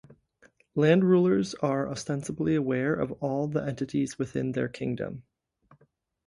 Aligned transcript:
Land 0.73 1.03
rulers 1.03 1.53
are 1.61 1.87
ostensibly 1.87 2.55
aware 2.55 2.95
of 2.95 3.11
all 3.21 3.43
of 3.43 3.53
the 3.53 3.63
entities 3.63 4.17
within 4.17 4.53
their 4.53 4.67
kingdom. 4.67 5.21